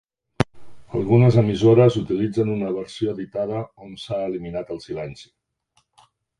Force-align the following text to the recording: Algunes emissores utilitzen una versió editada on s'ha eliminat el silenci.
Algunes 0.99 1.37
emissores 1.41 1.97
utilitzen 2.01 2.49
una 2.55 2.73
versió 2.79 3.13
editada 3.15 3.63
on 3.89 3.95
s'ha 4.07 4.21
eliminat 4.33 4.75
el 4.77 4.85
silenci. 4.91 5.31